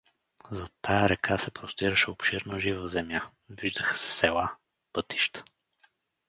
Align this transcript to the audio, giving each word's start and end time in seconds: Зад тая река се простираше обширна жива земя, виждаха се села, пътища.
Зад 0.49 0.71
тая 0.83 1.07
река 1.09 1.37
се 1.43 1.51
простираше 1.59 2.09
обширна 2.11 2.59
жива 2.59 2.87
земя, 2.89 3.21
виждаха 3.49 3.97
се 3.97 4.11
села, 4.13 4.55
пътища. 4.93 5.43